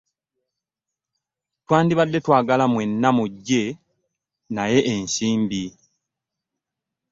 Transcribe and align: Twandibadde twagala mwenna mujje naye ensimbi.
Twandibadde 1.65 2.17
twagala 2.25 2.63
mwenna 2.73 3.09
mujje 3.17 3.61
naye 4.55 4.79
ensimbi. 4.93 5.63